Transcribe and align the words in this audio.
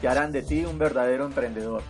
que 0.00 0.08
harán 0.08 0.32
de 0.32 0.42
ti 0.42 0.64
un 0.64 0.78
verdadero 0.78 1.24
emprendedor. 1.24 1.82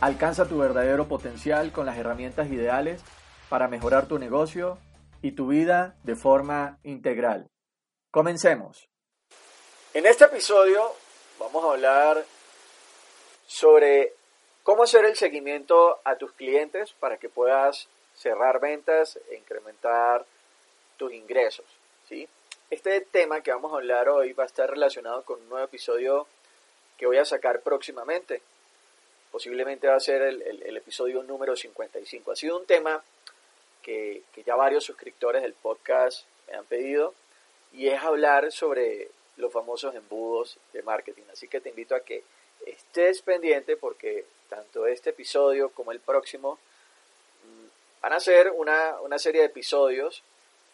Alcanza 0.00 0.46
tu 0.46 0.58
verdadero 0.58 1.08
potencial 1.08 1.72
con 1.72 1.86
las 1.86 1.98
herramientas 1.98 2.48
ideales 2.50 3.02
para 3.48 3.68
mejorar 3.68 4.06
tu 4.06 4.18
negocio 4.18 4.78
y 5.22 5.32
tu 5.32 5.48
vida 5.48 5.96
de 6.04 6.16
forma 6.16 6.78
integral. 6.82 7.48
Comencemos. 8.10 8.88
En 9.94 10.06
este 10.06 10.24
episodio 10.24 10.92
vamos 11.38 11.64
a 11.64 11.72
hablar 11.72 12.24
sobre 13.46 14.12
cómo 14.62 14.82
hacer 14.82 15.04
el 15.04 15.16
seguimiento 15.16 15.98
a 16.04 16.16
tus 16.16 16.32
clientes 16.32 16.92
para 17.00 17.16
que 17.16 17.28
puedas 17.28 17.88
cerrar 18.14 18.60
ventas 18.60 19.18
e 19.30 19.36
incrementar 19.36 20.24
tus 20.96 21.12
ingresos. 21.12 21.64
¿sí? 22.08 22.28
Este 22.70 23.00
tema 23.00 23.40
que 23.40 23.50
vamos 23.50 23.72
a 23.72 23.76
hablar 23.76 24.08
hoy 24.08 24.32
va 24.34 24.42
a 24.42 24.46
estar 24.46 24.68
relacionado 24.68 25.22
con 25.24 25.40
un 25.40 25.48
nuevo 25.48 25.64
episodio 25.64 26.26
que 26.98 27.06
voy 27.06 27.16
a 27.16 27.24
sacar 27.24 27.62
próximamente. 27.62 28.42
Posiblemente 29.30 29.86
va 29.86 29.94
a 29.94 30.00
ser 30.00 30.22
el, 30.22 30.76
episodio 30.76 31.22
número 31.22 31.56
55. 31.56 32.32
Ha 32.32 32.36
sido 32.36 32.58
un 32.58 32.66
tema 32.66 33.02
que, 33.82 34.22
ya 34.44 34.56
varios 34.56 34.84
suscriptores 34.84 35.42
del 35.42 35.54
podcast 35.54 36.26
me 36.48 36.56
han 36.56 36.64
pedido 36.64 37.14
y 37.72 37.88
es 37.88 38.02
hablar 38.02 38.50
sobre 38.50 39.10
los 39.36 39.52
famosos 39.52 39.94
embudos 39.94 40.58
de 40.72 40.82
marketing. 40.82 41.22
Así 41.32 41.46
que 41.46 41.60
te 41.60 41.68
invito 41.68 41.94
a 41.94 42.00
que 42.00 42.24
estés 42.66 43.22
pendiente 43.22 43.76
porque 43.76 44.24
tanto 44.48 44.86
este 44.86 45.10
episodio 45.10 45.70
como 45.70 45.92
el 45.92 46.00
próximo 46.00 46.58
mm, 47.44 48.02
van 48.02 48.12
a 48.14 48.20
ser 48.20 48.50
una, 48.50 49.00
una 49.02 49.18
serie 49.18 49.42
de 49.42 49.46
episodios 49.46 50.22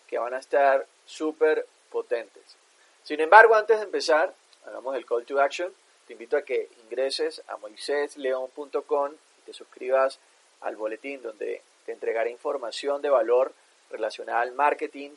que 0.06 0.18
van 0.18 0.32
a 0.32 0.38
estar 0.38 0.86
súper 1.04 1.66
potentes. 1.90 2.56
Sin 3.02 3.20
embargo, 3.20 3.54
antes 3.54 3.78
de 3.78 3.84
empezar, 3.84 4.32
hagamos 4.64 4.96
el 4.96 5.04
call 5.04 5.26
to 5.26 5.40
action. 5.40 5.72
Te 6.06 6.12
invito 6.12 6.36
a 6.36 6.42
que 6.42 6.68
ingreses 6.84 7.42
a 7.48 7.56
moisésleón.com 7.56 9.12
y 9.12 9.40
te 9.46 9.52
suscribas 9.52 10.18
al 10.60 10.76
boletín 10.76 11.22
donde 11.22 11.62
te 11.86 11.92
entregaré 11.92 12.30
información 12.30 13.02
de 13.02 13.10
valor 13.10 13.52
relacionada 13.90 14.40
al 14.40 14.52
marketing, 14.52 15.10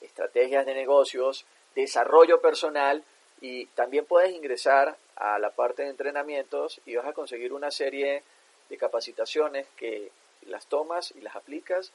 estrategias 0.00 0.66
de 0.66 0.74
negocios, 0.74 1.44
desarrollo 1.74 2.40
personal 2.40 3.04
y 3.40 3.66
también 3.66 4.04
puedes 4.04 4.32
ingresar 4.32 4.96
a 5.16 5.38
la 5.38 5.50
parte 5.50 5.82
de 5.82 5.90
entrenamientos 5.90 6.80
y 6.86 6.96
vas 6.96 7.06
a 7.06 7.12
conseguir 7.12 7.52
una 7.52 7.70
serie 7.70 8.22
de 8.68 8.76
capacitaciones 8.76 9.66
que 9.76 10.10
las 10.46 10.66
tomas 10.66 11.12
y 11.12 11.20
las 11.20 11.36
aplicas 11.36 11.92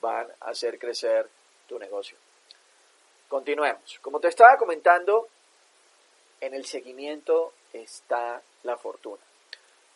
van 0.00 0.26
a 0.40 0.50
hacer 0.50 0.78
crecer 0.78 1.28
tu 1.68 1.78
negocio. 1.78 2.16
Continuemos. 3.28 3.98
Como 4.00 4.20
te 4.20 4.28
estaba 4.28 4.56
comentando, 4.56 5.28
en 6.40 6.54
el 6.54 6.64
seguimiento 6.64 7.52
está 7.72 8.42
la 8.62 8.76
fortuna. 8.76 9.22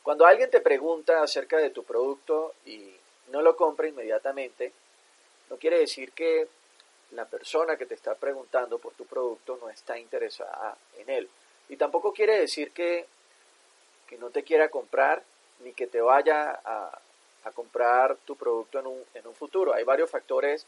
Cuando 0.02 0.26
alguien 0.26 0.50
te 0.50 0.60
pregunta 0.60 1.22
acerca 1.22 1.58
de 1.58 1.70
tu 1.70 1.84
producto 1.84 2.54
y 2.66 2.94
no 3.28 3.42
lo 3.42 3.56
compra 3.56 3.88
inmediatamente, 3.88 4.72
no 5.48 5.56
quiere 5.56 5.78
decir 5.78 6.12
que 6.12 6.48
la 7.12 7.24
persona 7.24 7.76
que 7.76 7.86
te 7.86 7.94
está 7.94 8.14
preguntando 8.14 8.78
por 8.78 8.92
tu 8.94 9.06
producto 9.06 9.58
no 9.60 9.70
está 9.70 9.98
interesada 9.98 10.76
en 10.98 11.08
él. 11.08 11.28
Y 11.68 11.76
tampoco 11.76 12.12
quiere 12.12 12.38
decir 12.38 12.72
que, 12.72 13.06
que 14.06 14.18
no 14.18 14.30
te 14.30 14.42
quiera 14.42 14.68
comprar 14.68 15.22
ni 15.60 15.72
que 15.72 15.86
te 15.86 16.00
vaya 16.00 16.60
a, 16.64 16.98
a 17.44 17.50
comprar 17.52 18.16
tu 18.24 18.36
producto 18.36 18.78
en 18.78 18.86
un, 18.86 19.04
en 19.14 19.26
un, 19.26 19.34
futuro. 19.34 19.72
Hay 19.72 19.84
varios 19.84 20.10
factores 20.10 20.66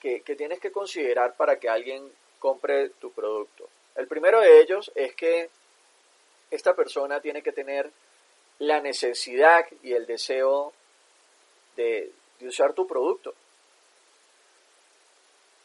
que, 0.00 0.20
que 0.20 0.36
tienes 0.36 0.60
que 0.60 0.72
considerar 0.72 1.34
para 1.36 1.58
que 1.58 1.68
alguien 1.68 2.10
compre 2.38 2.90
tu 2.90 3.10
producto. 3.12 3.68
El 3.94 4.06
primero 4.06 4.40
de 4.40 4.60
ellos 4.60 4.92
es 4.94 5.14
que 5.14 5.48
esta 6.54 6.74
persona 6.74 7.20
tiene 7.20 7.42
que 7.42 7.52
tener 7.52 7.90
la 8.58 8.80
necesidad 8.80 9.66
y 9.82 9.92
el 9.92 10.06
deseo 10.06 10.72
de, 11.76 12.12
usar 12.40 12.74
tu 12.74 12.86
producto. 12.86 13.34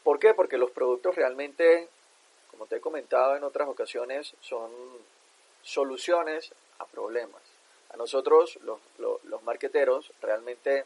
¿Por 0.02 0.18
qué? 0.18 0.32
Porque 0.32 0.56
los 0.56 0.70
productos 0.70 1.14
realmente 1.14 1.88
como 2.60 2.68
te 2.68 2.76
he 2.76 2.80
comentado 2.80 3.36
en 3.36 3.42
otras 3.42 3.68
ocasiones, 3.70 4.34
son 4.42 4.70
soluciones 5.62 6.52
a 6.78 6.84
problemas. 6.84 7.40
A 7.90 7.96
nosotros, 7.96 8.58
los, 8.64 8.78
los, 8.98 9.42
marqueteros, 9.44 10.12
realmente 10.20 10.84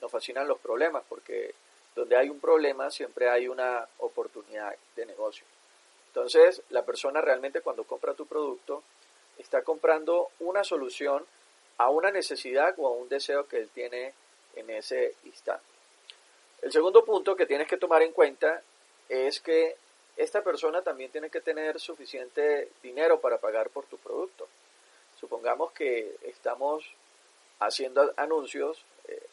nos 0.00 0.10
fascinan 0.10 0.48
los 0.48 0.58
problemas 0.58 1.02
porque 1.06 1.54
donde 1.94 2.16
hay 2.16 2.30
un 2.30 2.40
problema 2.40 2.90
siempre 2.90 3.28
hay 3.28 3.46
una 3.46 3.86
oportunidad 3.98 4.74
de 4.96 5.04
negocio. 5.04 5.44
Entonces, 6.06 6.62
la 6.70 6.82
persona 6.82 7.20
realmente 7.20 7.60
cuando 7.60 7.84
compra 7.84 8.14
tu 8.14 8.24
producto 8.24 8.82
está 9.38 9.62
comprando 9.62 10.30
una 10.40 10.64
solución 10.64 11.24
a 11.78 11.90
una 11.90 12.10
necesidad 12.10 12.74
o 12.78 12.86
a 12.86 12.90
un 12.92 13.08
deseo 13.08 13.46
que 13.46 13.58
él 13.58 13.70
tiene 13.70 14.14
en 14.56 14.70
ese 14.70 15.14
instante. 15.24 15.64
El 16.60 16.70
segundo 16.70 17.04
punto 17.04 17.34
que 17.34 17.46
tienes 17.46 17.66
que 17.66 17.76
tomar 17.76 18.02
en 18.02 18.12
cuenta 18.12 18.62
es 19.08 19.40
que 19.40 19.76
esta 20.16 20.42
persona 20.42 20.82
también 20.82 21.10
tiene 21.10 21.30
que 21.30 21.40
tener 21.40 21.80
suficiente 21.80 22.70
dinero 22.82 23.20
para 23.20 23.38
pagar 23.38 23.70
por 23.70 23.86
tu 23.86 23.96
producto. 23.98 24.46
Supongamos 25.18 25.72
que 25.72 26.16
estamos 26.22 26.84
haciendo 27.58 28.12
anuncios 28.16 28.84
eh, 29.08 29.26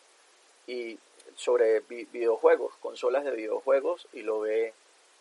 y 0.67 0.99
sobre 1.35 1.81
videojuegos, 1.81 2.75
consolas 2.77 3.23
de 3.23 3.31
videojuegos 3.31 4.07
y 4.13 4.21
lo 4.21 4.41
ve 4.41 4.73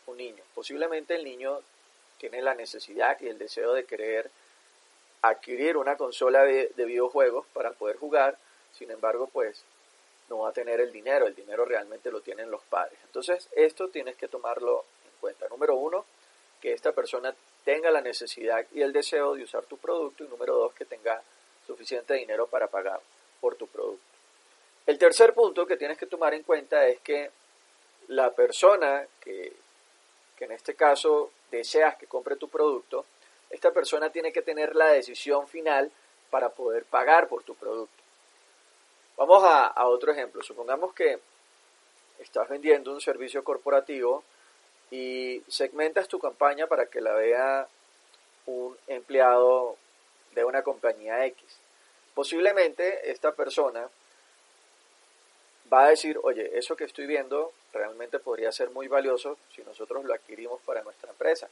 un 0.06 0.16
niño. 0.16 0.42
Posiblemente 0.54 1.14
el 1.14 1.24
niño 1.24 1.60
tiene 2.18 2.42
la 2.42 2.54
necesidad 2.54 3.20
y 3.20 3.28
el 3.28 3.38
deseo 3.38 3.72
de 3.72 3.84
querer 3.84 4.30
adquirir 5.22 5.76
una 5.76 5.96
consola 5.96 6.44
de, 6.44 6.70
de 6.76 6.84
videojuegos 6.84 7.46
para 7.52 7.72
poder 7.72 7.96
jugar, 7.96 8.38
sin 8.72 8.90
embargo, 8.90 9.28
pues 9.32 9.64
no 10.28 10.40
va 10.40 10.50
a 10.50 10.52
tener 10.52 10.80
el 10.80 10.92
dinero, 10.92 11.26
el 11.26 11.34
dinero 11.34 11.64
realmente 11.64 12.10
lo 12.10 12.20
tienen 12.20 12.50
los 12.50 12.62
padres. 12.62 12.98
Entonces, 13.04 13.48
esto 13.56 13.88
tienes 13.88 14.16
que 14.16 14.28
tomarlo 14.28 14.84
cuenta. 15.18 15.48
Número 15.48 15.74
uno, 15.76 16.04
que 16.60 16.72
esta 16.72 16.92
persona 16.92 17.34
tenga 17.64 17.90
la 17.90 18.00
necesidad 18.00 18.64
y 18.72 18.82
el 18.82 18.92
deseo 18.92 19.34
de 19.34 19.44
usar 19.44 19.64
tu 19.64 19.76
producto. 19.76 20.24
Y 20.24 20.28
número 20.28 20.54
dos, 20.54 20.72
que 20.74 20.84
tenga 20.84 21.22
suficiente 21.66 22.14
dinero 22.14 22.46
para 22.46 22.68
pagar 22.68 23.00
por 23.40 23.56
tu 23.56 23.66
producto. 23.66 24.04
El 24.86 24.98
tercer 24.98 25.34
punto 25.34 25.66
que 25.66 25.76
tienes 25.76 25.98
que 25.98 26.06
tomar 26.06 26.32
en 26.34 26.42
cuenta 26.42 26.86
es 26.86 27.00
que 27.00 27.30
la 28.08 28.30
persona 28.32 29.06
que, 29.20 29.52
que 30.36 30.44
en 30.46 30.52
este 30.52 30.74
caso 30.74 31.30
deseas 31.50 31.96
que 31.96 32.06
compre 32.06 32.36
tu 32.36 32.48
producto, 32.48 33.04
esta 33.50 33.72
persona 33.72 34.10
tiene 34.10 34.32
que 34.32 34.42
tener 34.42 34.76
la 34.76 34.88
decisión 34.88 35.48
final 35.48 35.90
para 36.30 36.50
poder 36.50 36.84
pagar 36.84 37.28
por 37.28 37.42
tu 37.42 37.54
producto. 37.54 38.02
Vamos 39.16 39.42
a, 39.44 39.86
otro 39.86 40.12
ejemplo. 40.12 40.42
Supongamos 40.42 40.94
que 40.94 41.18
estás 42.18 42.48
vendiendo 42.48 42.92
un 42.92 43.00
servicio 43.00 43.42
corporativo 43.42 44.22
y 44.90 45.42
segmentas 45.48 46.08
tu 46.08 46.18
campaña 46.18 46.66
para 46.66 46.86
que 46.86 47.00
la 47.00 47.12
vea 47.14 47.68
un 48.46 48.76
empleado 48.86 49.76
de 50.34 50.44
una 50.44 50.62
compañía 50.62 51.26
X. 51.26 51.44
Posiblemente 52.14 53.10
esta 53.10 53.32
persona 53.32 53.88
va 55.72 55.86
a 55.86 55.88
decir, 55.90 56.18
oye, 56.22 56.56
eso 56.56 56.76
que 56.76 56.84
estoy 56.84 57.06
viendo 57.06 57.52
realmente 57.72 58.18
podría 58.18 58.52
ser 58.52 58.70
muy 58.70 58.88
valioso 58.88 59.36
si 59.54 59.62
nosotros 59.62 60.04
lo 60.04 60.14
adquirimos 60.14 60.60
para 60.62 60.82
nuestra 60.82 61.10
empresa. 61.10 61.48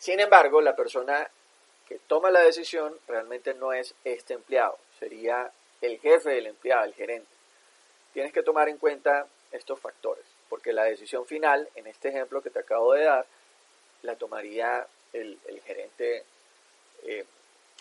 Sin 0.00 0.18
embargo, 0.18 0.62
la 0.62 0.74
persona 0.74 1.30
que 1.86 1.98
toma 1.98 2.30
la 2.30 2.40
decisión 2.40 2.98
realmente 3.06 3.52
no 3.52 3.74
es 3.74 3.94
este 4.02 4.32
empleado, 4.32 4.78
sería 4.98 5.52
el 5.82 5.98
jefe 5.98 6.30
del 6.30 6.46
empleado, 6.46 6.84
el 6.84 6.94
gerente. 6.94 7.28
Tienes 8.14 8.32
que 8.32 8.42
tomar 8.42 8.70
en 8.70 8.78
cuenta 8.78 9.26
estos 9.52 9.78
factores, 9.78 10.24
porque 10.48 10.72
la 10.72 10.84
decisión 10.84 11.26
final, 11.26 11.68
en 11.74 11.86
este 11.86 12.08
ejemplo 12.08 12.40
que 12.40 12.48
te 12.48 12.60
acabo 12.60 12.94
de 12.94 13.04
dar, 13.04 13.26
la 14.02 14.16
tomaría 14.16 14.86
el, 15.12 15.38
gerente 15.66 16.24
eh, 17.02 17.26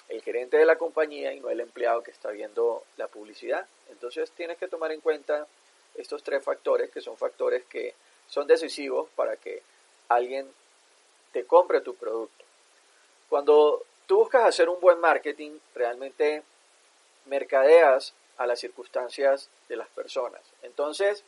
el 0.10 0.22
gerente 0.22 0.58
de 0.58 0.66
la 0.66 0.78
compañía 0.78 1.32
y 1.32 1.40
no 1.40 1.50
el 1.50 1.62
empleado 1.62 2.04
que 2.04 2.12
está 2.12 2.32
viendo 2.32 2.84
la 2.98 3.08
publicidad. 3.08 3.66
Entonces 3.92 4.30
tienes 4.32 4.58
que 4.58 4.68
tomar 4.68 4.92
en 4.92 5.00
cuenta 5.00 5.48
estos 5.96 6.22
tres 6.22 6.44
factores 6.44 6.90
que 6.90 7.00
son 7.00 7.16
factores 7.16 7.64
que 7.66 7.94
son 8.28 8.46
decisivos 8.46 9.10
para 9.16 9.38
que 9.38 9.62
alguien 10.10 10.52
te 11.32 11.46
compre 11.46 11.82
tu 11.82 11.96
producto. 11.96 12.46
Cuando 13.30 13.84
tú 14.08 14.18
buscas 14.18 14.46
hacer 14.46 14.70
un 14.70 14.80
buen 14.80 15.00
marketing, 15.00 15.60
realmente 15.76 16.44
mercadeas 17.26 18.14
a 18.38 18.48
las 18.48 18.60
circunstancias 18.60 19.50
de 19.68 19.76
las 19.76 19.88
personas. 19.90 20.42
Entonces, 20.64 21.24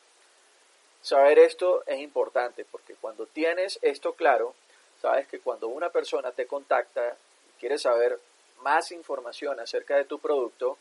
saber 1.01 1.39
esto 1.39 1.83
es 1.85 1.99
importante 1.99 2.65
porque 2.65 2.95
cuando 2.95 3.25
tienes 3.25 3.79
esto 3.81 4.13
claro, 4.13 4.55
sabes 5.01 5.27
que 5.27 5.39
cuando 5.39 5.67
una 5.67 5.89
persona 5.89 6.31
te 6.31 6.47
contacta 6.47 7.15
y 7.47 7.59
quiere 7.59 7.77
saber 7.77 8.19
más 8.61 8.91
información 8.91 9.59
acerca 9.59 9.95
de 9.97 10.05
tu 10.05 10.19
producto, 10.19 10.77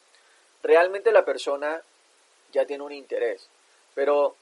realmente 0.62 1.12
la 1.12 1.24
persona 1.24 1.82
ya 2.52 2.66
tiene 2.66 2.84
un 2.84 2.92
interés. 2.92 3.48
Pero 3.94 4.36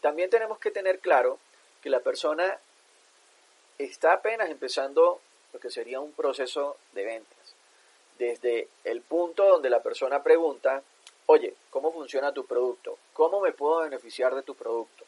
también 0.00 0.30
tenemos 0.30 0.58
que 0.58 0.70
tener 0.70 0.98
claro 0.98 1.38
que 1.82 1.90
la 1.90 2.00
persona 2.00 2.58
está 3.78 4.14
apenas 4.14 4.50
empezando 4.50 5.20
lo 5.52 5.60
que 5.60 5.70
sería 5.70 6.00
un 6.00 6.12
proceso 6.12 6.76
de 6.92 7.04
ventas. 7.04 7.54
Desde 8.18 8.68
el 8.84 9.00
punto 9.02 9.46
donde 9.46 9.70
la 9.70 9.82
persona 9.82 10.22
pregunta, 10.22 10.82
oye, 11.26 11.54
¿cómo 11.70 11.92
funciona 11.92 12.32
tu 12.32 12.46
producto? 12.46 12.98
¿Cómo 13.12 13.40
me 13.40 13.52
puedo 13.52 13.80
beneficiar 13.80 14.34
de 14.34 14.42
tu 14.42 14.54
producto? 14.54 15.04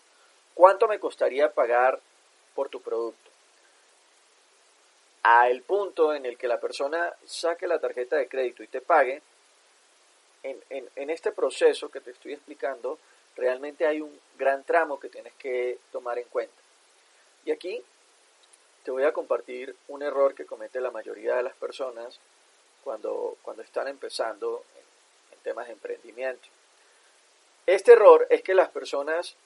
¿Cuánto 0.55 0.88
me 0.88 0.99
costaría 0.99 1.52
pagar 1.52 2.00
por 2.55 2.69
tu 2.69 2.81
producto? 2.81 3.25
a 5.25 5.49
el 5.49 5.62
punto 5.62 6.14
en 6.14 6.26
el 6.26 6.37
que 6.37 6.46
la 6.46 6.61
persona 6.61 7.12
saque 7.25 7.66
la 7.66 7.81
tarjeta 7.81 8.16
de 8.16 8.28
crédito 8.28 8.62
y 8.62 8.69
te 8.69 8.82
pague, 8.82 9.22
en, 10.43 10.61
en, 10.69 11.08
este 11.08 11.32
proceso 11.32 11.88
que 11.88 12.02
te 12.02 12.11
estoy 12.11 12.34
explicando, 12.34 12.99
realmente 13.34 13.87
hay 13.87 14.02
un 14.02 14.20
gran 14.37 14.62
tramo 14.64 15.00
que 15.00 15.08
tienes 15.08 15.32
que 15.34 15.78
tomar 15.90 16.19
en 16.19 16.28
cuenta. 16.28 16.55
Y 17.46 17.50
aquí 17.50 17.82
te 18.85 18.91
voy 18.91 19.05
a 19.05 19.13
compartir 19.13 19.75
un 19.89 20.03
error 20.03 20.35
que 20.35 20.45
comete 20.45 20.81
la 20.81 20.91
mayoría 20.91 21.37
de 21.37 21.43
las 21.43 21.55
personas 21.55 22.21
cuando, 22.85 23.37
cuando 23.43 23.63
están 23.63 23.89
empezando 23.89 24.63
en, 24.77 25.35
en 25.35 25.43
temas 25.43 25.67
de 25.67 25.73
emprendimiento. 25.73 26.47
Este 27.67 27.93
error 27.93 28.27
es 28.29 28.43
que 28.43 28.53
las 28.53 28.69
personas 28.69 29.37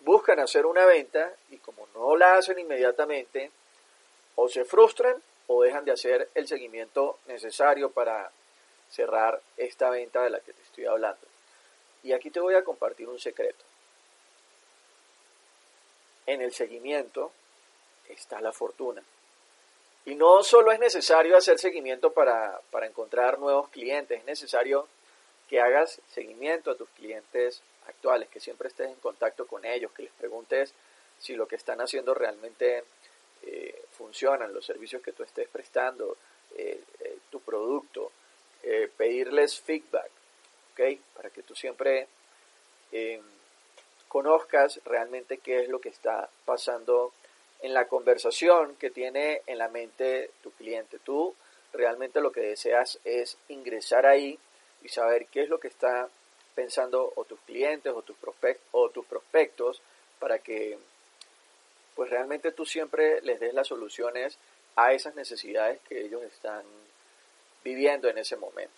buscan 0.00 0.38
hacer 0.38 0.66
una 0.66 0.86
venta 0.86 1.32
y 1.50 1.58
como 1.58 1.88
no 1.94 2.16
la 2.16 2.36
hacen 2.36 2.58
inmediatamente, 2.60 3.50
o 4.36 4.48
se 4.48 4.64
frustran 4.64 5.20
o 5.48 5.62
dejan 5.62 5.84
de 5.84 5.92
hacer 5.92 6.30
el 6.34 6.46
seguimiento 6.46 7.18
necesario 7.26 7.90
para 7.90 8.30
cerrar 8.88 9.42
esta 9.56 9.90
venta 9.90 10.22
de 10.22 10.30
la 10.30 10.40
que 10.40 10.52
te 10.52 10.62
estoy 10.62 10.86
hablando. 10.86 11.26
Y 12.04 12.12
aquí 12.12 12.30
te 12.30 12.40
voy 12.40 12.54
a 12.54 12.64
compartir 12.64 13.08
un 13.08 13.18
secreto. 13.18 13.64
En 16.26 16.40
el 16.40 16.52
seguimiento 16.52 17.32
está 18.12 18.40
la 18.40 18.52
fortuna. 18.52 19.02
Y 20.06 20.14
no 20.14 20.42
solo 20.42 20.72
es 20.72 20.80
necesario 20.80 21.36
hacer 21.36 21.58
seguimiento 21.58 22.12
para, 22.12 22.60
para 22.70 22.86
encontrar 22.86 23.38
nuevos 23.38 23.68
clientes, 23.68 24.18
es 24.18 24.24
necesario 24.24 24.88
que 25.48 25.60
hagas 25.60 26.00
seguimiento 26.08 26.70
a 26.70 26.76
tus 26.76 26.88
clientes 26.90 27.62
actuales, 27.86 28.28
que 28.28 28.40
siempre 28.40 28.68
estés 28.68 28.88
en 28.88 28.96
contacto 28.96 29.46
con 29.46 29.64
ellos, 29.64 29.92
que 29.92 30.04
les 30.04 30.12
preguntes 30.12 30.72
si 31.18 31.34
lo 31.34 31.46
que 31.46 31.56
están 31.56 31.80
haciendo 31.80 32.14
realmente 32.14 32.84
eh, 33.42 33.84
funcionan, 33.92 34.52
los 34.52 34.64
servicios 34.64 35.02
que 35.02 35.12
tú 35.12 35.22
estés 35.22 35.48
prestando, 35.48 36.16
eh, 36.56 36.82
eh, 37.00 37.18
tu 37.30 37.40
producto, 37.40 38.12
pedirles 38.96 39.58
feedback, 39.58 40.10
¿ok? 40.72 41.00
Para 41.14 41.30
que 41.30 41.42
tú 41.42 41.54
siempre 41.54 42.06
conozcas 44.06 44.80
realmente 44.84 45.38
qué 45.38 45.62
es 45.62 45.68
lo 45.70 45.80
que 45.80 45.88
está 45.88 46.28
pasando 46.44 47.14
en 47.62 47.74
la 47.74 47.86
conversación 47.86 48.76
que 48.76 48.90
tiene 48.90 49.42
en 49.46 49.58
la 49.58 49.68
mente 49.68 50.30
tu 50.42 50.50
cliente. 50.52 50.98
Tú 50.98 51.34
realmente 51.72 52.20
lo 52.20 52.32
que 52.32 52.40
deseas 52.40 52.98
es 53.04 53.36
ingresar 53.48 54.06
ahí 54.06 54.38
y 54.82 54.88
saber 54.88 55.26
qué 55.26 55.42
es 55.42 55.48
lo 55.48 55.60
que 55.60 55.68
está 55.68 56.08
pensando 56.54 57.12
o 57.14 57.24
tus 57.24 57.40
clientes 57.40 57.92
o 57.94 58.02
tus, 58.02 58.16
o 58.72 58.90
tus 58.90 59.06
prospectos 59.06 59.82
para 60.18 60.38
que 60.38 60.78
pues 61.94 62.10
realmente 62.10 62.52
tú 62.52 62.64
siempre 62.64 63.20
les 63.22 63.40
des 63.40 63.52
las 63.52 63.68
soluciones 63.68 64.38
a 64.76 64.92
esas 64.92 65.14
necesidades 65.14 65.80
que 65.88 66.00
ellos 66.00 66.22
están 66.22 66.64
viviendo 67.62 68.08
en 68.08 68.18
ese 68.18 68.36
momento. 68.36 68.72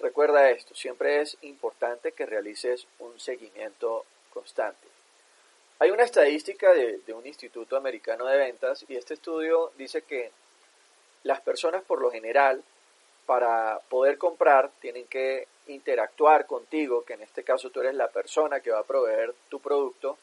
Recuerda 0.00 0.50
esto, 0.50 0.74
siempre 0.74 1.20
es 1.20 1.36
importante 1.42 2.12
que 2.12 2.26
realices 2.26 2.86
un 2.98 3.18
seguimiento 3.18 4.04
constante. 4.32 4.95
Hay 5.78 5.90
una 5.90 6.04
estadística 6.04 6.72
de, 6.72 7.02
un 7.12 7.26
instituto 7.26 7.76
americano 7.76 8.24
de 8.26 8.38
ventas 8.38 8.84
y 8.88 8.96
este 8.96 9.14
estudio 9.14 9.72
dice 9.76 10.02
que 10.02 10.30
las 11.24 11.40
personas 11.42 11.82
por 11.84 12.00
lo 12.00 12.10
general 12.10 12.62
para 13.26 13.80
poder 13.90 14.16
comprar 14.16 14.70
tienen 14.80 15.06
que 15.06 15.48
interactuar 15.66 16.46
contigo, 16.46 17.04
que 17.04 17.14
en 17.14 17.22
este 17.22 17.42
caso 17.42 17.70
tú 17.70 17.80
eres 17.80 17.94
la 17.94 18.08
persona 18.08 18.60
que 18.60 18.70
va 18.70 18.78
a 18.78 18.84
proveer 18.84 19.34
tu 19.50 19.60
producto, 19.60 20.16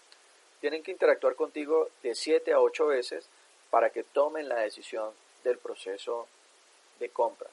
tienen 0.59 0.81
que 0.81 0.91
interactuar 0.91 1.35
contigo 1.35 1.89
de 2.01 2.15
7 2.15 2.53
a 2.53 2.59
8 2.59 2.88
veces 2.88 3.27
para 3.69 3.89
que 3.89 4.03
tomen 4.03 4.47
la 4.47 4.61
decisión 4.61 5.11
del 5.44 5.57
proceso 5.57 6.27
de 7.00 7.09
compra. 7.09 7.50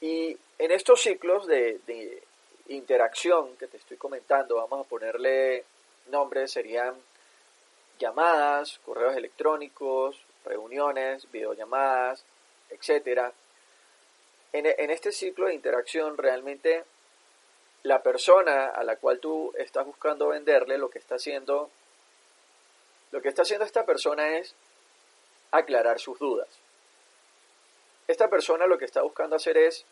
Y 0.00 0.36
en 0.58 0.70
estos 0.70 1.02
ciclos 1.02 1.46
de, 1.46 2.22
interacción 2.68 3.56
que 3.56 3.66
te 3.66 3.78
estoy 3.78 3.96
comentando, 3.96 4.56
vamos 4.56 4.84
a 4.84 4.88
ponerle 4.88 5.64
nombres, 6.08 6.52
serían 6.52 6.94
llamadas, 7.98 8.78
correos 8.84 9.16
electrónicos, 9.16 10.20
reuniones, 10.44 11.30
videollamadas, 11.30 12.24
etc. 12.70 13.32
En, 14.52 14.66
en 14.66 14.90
este 14.90 15.12
ciclo 15.12 15.46
de 15.46 15.54
interacción 15.54 16.16
realmente 16.16 16.84
la 17.82 18.02
persona 18.02 18.66
a 18.66 18.82
la 18.84 18.96
cual 18.96 19.20
tú 19.20 19.52
estás 19.56 19.86
buscando 19.86 20.28
venderle 20.28 20.78
lo 20.78 20.90
que 20.90 20.98
está 20.98 21.16
haciendo, 21.16 21.70
lo 23.10 23.22
que 23.22 23.28
está 23.28 23.42
haciendo 23.42 23.64
esta 23.64 23.84
persona 23.86 24.36
es 24.38 24.54
aclarar 25.50 25.98
sus 25.98 26.18
dudas. 26.18 26.48
Esta 28.06 28.28
persona 28.28 28.66
lo 28.66 28.78
que 28.78 28.84
está 28.84 29.02
buscando 29.02 29.36
hacer 29.36 29.56
es 29.58 29.84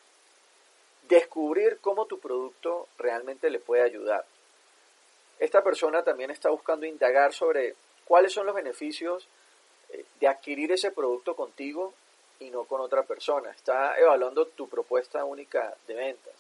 descubrir 1.09 1.79
cómo 1.81 2.07
tu 2.07 2.19
producto 2.19 2.89
realmente 2.99 3.51
le 3.51 3.61
puede 3.61 3.83
ayudar. 3.83 4.25
Esta 5.39 5.63
persona 5.63 6.03
también 6.03 6.31
está 6.31 6.51
buscando 6.51 6.87
indagar 6.87 7.33
sobre 7.33 7.75
cuáles 8.05 8.33
son 8.33 8.47
los 8.47 8.55
beneficios 8.55 9.29
eh, 9.91 10.05
de 10.21 10.29
adquirir 10.29 10.73
ese 10.73 10.91
producto 10.91 11.37
contigo 11.37 11.93
y 12.41 12.51
no 12.51 12.65
con 12.65 12.81
otra 12.81 13.03
persona. 13.03 13.51
Está 13.51 13.99
evaluando 13.99 14.47
tu 14.47 14.69
propuesta 14.69 15.25
única 15.25 15.75
de 15.87 15.95
ventas. 15.95 16.35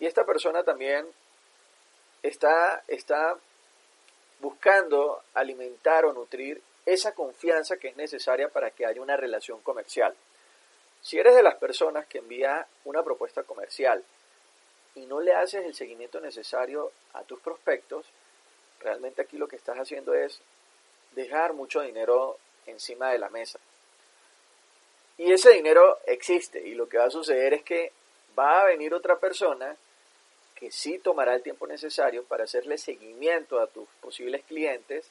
Y 0.00 0.06
esta 0.06 0.24
persona 0.24 0.62
también 0.62 1.06
está, 2.22 2.82
está 2.86 3.36
buscando 4.40 5.22
alimentar 5.34 6.04
o 6.04 6.12
nutrir 6.12 6.62
esa 6.86 7.12
confianza 7.12 7.76
que 7.76 7.88
es 7.88 7.96
necesaria 7.96 8.48
para 8.48 8.70
que 8.70 8.86
haya 8.86 9.02
una 9.02 9.16
relación 9.16 9.60
comercial. 9.60 10.14
Si 11.02 11.18
eres 11.18 11.34
de 11.34 11.42
las 11.42 11.56
personas 11.56 12.06
que 12.06 12.18
envía 12.18 12.66
una 12.84 13.02
propuesta 13.02 13.42
comercial 13.42 14.04
y 14.94 15.06
no 15.06 15.20
le 15.20 15.32
haces 15.32 15.64
el 15.64 15.74
seguimiento 15.74 16.20
necesario 16.20 16.92
a 17.12 17.22
tus 17.22 17.40
prospectos, 17.40 18.06
realmente 18.80 19.22
aquí 19.22 19.36
lo 19.36 19.48
que 19.48 19.56
estás 19.56 19.76
haciendo 19.76 20.14
es 20.14 20.40
dejar 21.12 21.52
mucho 21.52 21.80
dinero 21.80 22.38
encima 22.66 23.10
de 23.10 23.18
la 23.18 23.28
mesa. 23.30 23.58
Y 25.16 25.32
ese 25.32 25.50
dinero 25.50 25.98
existe 26.06 26.60
y 26.66 26.74
lo 26.74 26.88
que 26.88 26.98
va 26.98 27.04
a 27.04 27.10
suceder 27.10 27.54
es 27.54 27.62
que 27.62 27.92
va 28.38 28.60
a 28.60 28.66
venir 28.66 28.94
otra 28.94 29.16
persona 29.16 29.76
que 30.54 30.70
sí 30.70 30.98
tomará 30.98 31.34
el 31.34 31.42
tiempo 31.42 31.66
necesario 31.66 32.24
para 32.24 32.44
hacerle 32.44 32.78
seguimiento 32.78 33.60
a 33.60 33.66
tus 33.66 33.88
posibles 34.00 34.44
clientes 34.44 35.08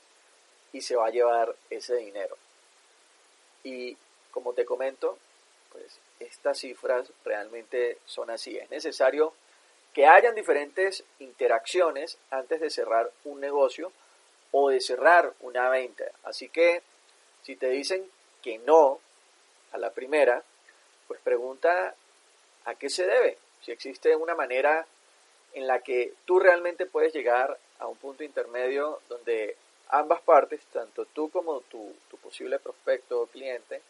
y 0.73 0.81
se 0.81 0.95
va 0.95 1.07
a 1.07 1.11
llevar 1.11 1.55
ese 1.69 1.95
dinero. 1.95 2.37
Y 3.63 3.97
como 4.31 4.53
te 4.53 4.65
comento, 4.65 5.17
pues 5.71 5.99
estas 6.19 6.59
cifras 6.59 7.11
realmente 7.23 7.97
son 8.05 8.29
así. 8.29 8.57
Es 8.57 8.69
necesario 8.69 9.33
que 9.97 10.05
hayan 10.05 10.35
diferentes 10.35 11.03
interacciones 11.17 12.19
antes 12.29 12.61
de 12.61 12.69
cerrar 12.69 13.09
un 13.23 13.41
negocio 13.41 13.91
o 14.51 14.69
de 14.69 14.79
cerrar 14.79 15.33
una 15.39 15.71
venta. 15.71 16.03
Así 16.21 16.49
que 16.49 16.83
si 17.41 17.55
te 17.55 17.67
dicen 17.69 18.07
que 18.43 18.59
no 18.59 18.99
a 19.71 19.79
la 19.79 19.89
primera, 19.89 20.43
pues 21.07 21.19
pregunta 21.21 21.95
a 22.65 22.75
qué 22.75 22.91
se 22.91 23.07
debe, 23.07 23.39
si 23.63 23.71
existe 23.71 24.15
una 24.15 24.35
manera 24.35 24.85
en 25.53 25.65
la 25.65 25.79
que 25.79 26.13
tú 26.25 26.39
realmente 26.39 26.85
puedes 26.85 27.11
llegar 27.11 27.57
a 27.79 27.87
un 27.87 27.97
punto 27.97 28.23
intermedio 28.23 29.01
donde 29.09 29.57
ambas 29.89 30.21
partes, 30.21 30.61
tanto 30.71 31.05
tú 31.05 31.31
como 31.31 31.61
tu, 31.61 31.91
posible 32.21 32.59
prospecto 32.59 33.21
o 33.21 33.25
cliente, 33.25 33.81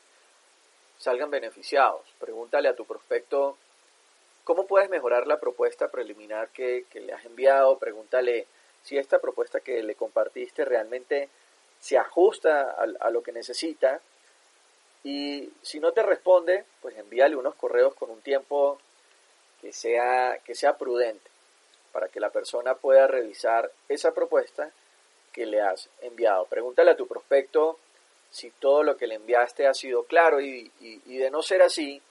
salgan 0.99 1.29
beneficiados. 1.29 2.03
Pregúntale 2.17 2.69
a 2.69 2.77
tu 2.77 2.85
prospecto 2.85 3.57
cómo 4.47 4.65
puedes 4.65 4.89
mejorar 4.89 5.27
la 5.27 5.41
propuesta 5.41 5.89
preliminar 5.89 6.47
que, 6.51 6.85
le 6.93 7.11
has 7.11 7.25
enviado. 7.25 7.77
Pregúntale 7.79 8.47
si 8.81 8.97
esta 8.97 9.19
propuesta 9.19 9.59
que 9.59 9.83
le 9.83 9.95
compartiste 9.95 10.63
realmente 10.63 11.27
se 11.81 11.97
ajusta 11.97 12.71
a, 12.71 13.09
lo 13.09 13.21
que 13.21 13.33
necesita. 13.33 13.99
Y 15.03 15.51
si 15.61 15.81
no 15.81 15.91
te 15.91 16.01
responde, 16.01 16.63
pues 16.81 16.97
envíale 16.97 17.35
unos 17.35 17.55
correos 17.55 17.93
con 17.95 18.09
un 18.09 18.21
tiempo 18.21 18.79
que 19.59 19.73
sea, 19.73 20.39
que 20.45 20.55
sea 20.55 20.77
prudente 20.77 21.29
para 21.91 22.07
que 22.07 22.21
la 22.21 22.29
persona 22.29 22.75
pueda 22.75 23.05
revisar 23.05 23.69
esa 23.89 24.13
propuesta 24.13 24.71
que 25.33 25.45
le 25.45 25.59
has 25.59 25.89
enviado. 25.99 26.45
Pregúntale 26.45 26.91
a 26.91 26.95
tu 26.95 27.05
prospecto 27.05 27.79
si 28.31 28.49
todo 28.51 28.83
lo 28.83 28.95
que 28.95 29.07
le 29.07 29.15
enviaste 29.15 29.67
ha 29.67 29.73
sido 29.73 30.03
claro 30.03 30.39
y, 30.39 30.71
de 30.79 31.29
no 31.31 31.41
ser 31.41 31.61
así, 31.61 32.01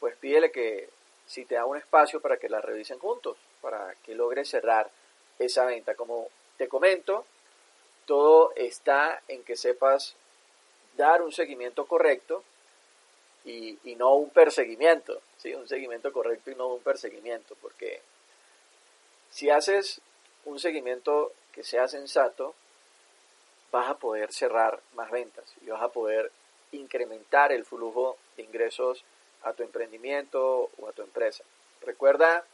pues 0.00 0.16
pídele 0.16 0.50
que 0.50 0.97
si 1.28 1.44
te 1.44 1.54
da 1.54 1.66
un 1.66 1.76
espacio 1.76 2.20
para 2.20 2.38
que 2.38 2.48
la 2.48 2.60
revisen 2.60 2.98
juntos, 2.98 3.36
para 3.60 3.94
que 4.02 4.14
logre 4.14 4.44
cerrar 4.44 4.90
esa 5.38 5.66
venta. 5.66 5.94
Como 5.94 6.28
te 6.56 6.68
comento, 6.68 7.24
todo 8.06 8.52
está 8.56 9.22
en 9.28 9.44
que 9.44 9.54
sepas 9.54 10.16
dar 10.96 11.22
un 11.22 11.30
seguimiento 11.30 11.86
correcto 11.86 12.42
y, 13.44 13.78
y, 13.84 13.94
no 13.94 14.14
un 14.14 14.30
perseguimiento, 14.30 15.20
¿sí? 15.36 15.54
un 15.54 15.68
seguimiento 15.68 16.12
correcto 16.12 16.50
y 16.50 16.54
no 16.54 16.68
un 16.68 16.82
perseguimiento, 16.82 17.54
porque 17.62 18.00
si 19.30 19.50
haces 19.50 20.00
un 20.44 20.58
seguimiento 20.58 21.32
que 21.52 21.62
sea 21.62 21.86
sensato, 21.88 22.54
vas 23.70 23.90
a 23.90 23.98
poder 23.98 24.32
cerrar 24.32 24.80
más 24.94 25.10
ventas 25.10 25.44
y 25.60 25.68
vas 25.68 25.82
a 25.82 25.88
poder 25.88 26.32
incrementar 26.72 27.52
el 27.52 27.64
flujo 27.64 28.16
de 28.36 28.42
ingresos 28.44 29.04
a 29.48 29.54
tu 29.54 29.62
emprendimiento 29.62 30.70
o 30.78 30.88
a 30.88 30.92
tu 30.92 31.02
empresa. 31.02 31.44
Recuerda 31.82 32.44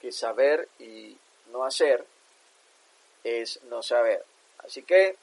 que 0.00 0.12
saber 0.12 0.68
y 0.78 1.16
no 1.52 1.64
hacer 1.64 2.04
es 3.22 3.62
no 3.64 3.82
saber. 3.82 4.24
Así 4.58 4.82
que 4.82 5.16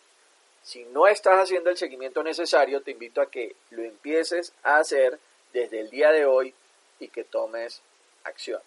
si 0.64 0.86
no 0.86 1.08
estás 1.08 1.40
haciendo 1.40 1.70
el 1.70 1.78
seguimiento 1.78 2.24
necesario, 2.24 2.82
te 2.82 2.92
invito 2.92 3.22
a 3.22 3.30
que 3.30 3.56
lo 3.72 3.84
empieces 3.84 4.54
a 4.64 4.78
hacer 4.78 5.20
desde 5.54 5.80
el 5.80 5.90
día 5.90 6.12
de 6.12 6.26
hoy 6.26 6.54
y 7.00 7.08
que 7.08 7.24
tomes 7.24 7.82
acción. 8.24 8.62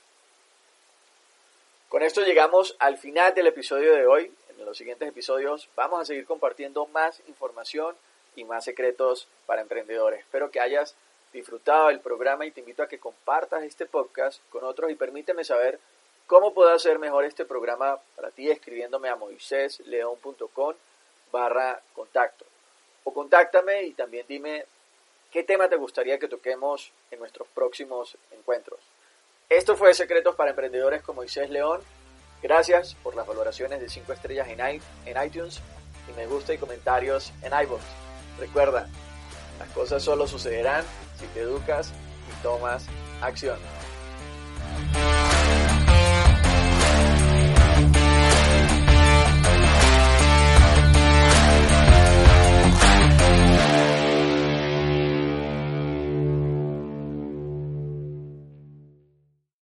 Con 1.88 2.02
esto 2.02 2.22
llegamos 2.22 2.74
al 2.80 2.98
final 2.98 3.34
del 3.34 3.46
episodio 3.46 3.94
de 3.94 4.06
hoy. 4.06 4.32
En 4.58 4.64
los 4.64 4.76
siguientes 4.76 5.08
episodios 5.08 5.68
vamos 5.76 6.00
a 6.00 6.04
seguir 6.04 6.26
compartiendo 6.26 6.86
más 6.86 7.22
información 7.28 7.94
y 8.34 8.44
más 8.44 8.64
secretos 8.64 9.28
para 9.46 9.62
emprendedores. 9.62 10.20
Espero 10.20 10.50
que 10.50 10.60
hayas 10.60 10.96
disfrutado 11.34 11.88
del 11.88 12.00
programa 12.00 12.46
y 12.46 12.52
te 12.52 12.60
invito 12.60 12.82
a 12.82 12.88
que 12.88 12.98
compartas 12.98 13.64
este 13.64 13.86
podcast 13.86 14.40
con 14.50 14.64
otros 14.64 14.90
y 14.90 14.94
permíteme 14.94 15.44
saber 15.44 15.78
cómo 16.26 16.54
puedo 16.54 16.72
hacer 16.72 16.98
mejor 16.98 17.24
este 17.24 17.44
programa 17.44 17.98
para 18.16 18.30
ti 18.30 18.48
escribiéndome 18.50 19.08
a 19.08 19.16
moisésleón.com 19.16 20.74
barra 21.32 21.80
contacto. 21.94 22.46
O 23.02 23.12
contáctame 23.12 23.82
y 23.82 23.92
también 23.92 24.24
dime 24.28 24.64
qué 25.30 25.42
tema 25.42 25.68
te 25.68 25.76
gustaría 25.76 26.18
que 26.18 26.28
toquemos 26.28 26.92
en 27.10 27.18
nuestros 27.18 27.48
próximos 27.48 28.16
encuentros. 28.30 28.78
Esto 29.48 29.76
fue 29.76 29.92
Secretos 29.92 30.36
para 30.36 30.50
Emprendedores 30.50 31.02
con 31.02 31.16
Moisés 31.16 31.50
León. 31.50 31.82
Gracias 32.42 32.94
por 33.02 33.16
las 33.16 33.26
valoraciones 33.26 33.80
de 33.80 33.88
5 33.88 34.12
estrellas 34.12 34.48
en 34.48 35.26
iTunes 35.26 35.60
y 36.08 36.12
me 36.12 36.26
gusta 36.26 36.54
y 36.54 36.58
comentarios 36.58 37.32
en 37.42 37.52
iVoox. 37.52 37.82
Recuerda, 38.38 38.88
las 39.58 39.68
cosas 39.70 40.02
solo 40.02 40.26
sucederán 40.26 40.84
si 41.18 41.26
te 41.28 41.40
educas 41.40 41.92
y 42.28 42.42
tomas 42.42 42.86
acción. 43.20 43.58